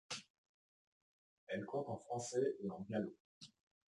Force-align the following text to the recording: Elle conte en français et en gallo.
Elle 1.45 1.63
conte 1.65 1.87
en 1.87 1.99
français 1.99 2.55
et 2.65 2.71
en 2.71 2.81
gallo. 2.89 3.13